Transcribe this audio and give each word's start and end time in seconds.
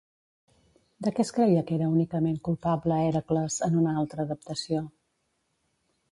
De 1.07 1.11
què 1.17 1.23
es 1.25 1.31
creia 1.39 1.59
que 1.67 1.75
era 1.75 1.89
únicament 1.97 2.39
culpable 2.47 2.97
Hèracles 3.09 3.57
en 3.67 3.77
una 3.83 3.93
altra 4.05 4.25
adaptació? 4.29 4.81